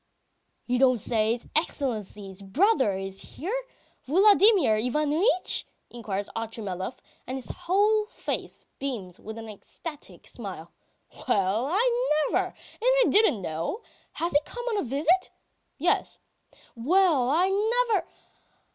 [0.65, 3.55] .""You don't say his Excellency's brother is here?
[4.05, 10.71] Vladimir Ivanitch?" inquires Otchumyelov, and his whole face beams with an ecstatic smile.
[11.27, 12.45] "'Well, I never!
[12.47, 13.83] And I didn't know!
[14.13, 15.29] Has he come on a visit?
[15.77, 16.17] "Yes."
[16.75, 18.07] "Well, I never.